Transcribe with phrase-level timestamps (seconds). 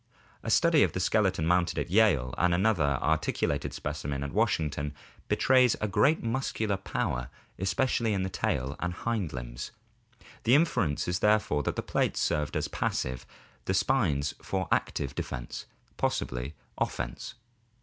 [0.41, 4.95] A study of the skeleton mounted at Yale and another articulated specimen at Washington
[5.27, 9.69] betrays great muscular power especially in the tail and hind limbs.
[10.41, 13.27] The inference is therefore that the plates served for passive,
[13.65, 15.67] the spines for active defense,
[15.97, 17.35] possibly offense.